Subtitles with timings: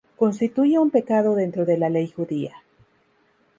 [0.15, 2.55] Constituye un pecado dentro de la Ley judía.